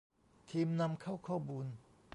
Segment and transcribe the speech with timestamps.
[0.49, 1.65] ทีมนำเข้าข้อมูล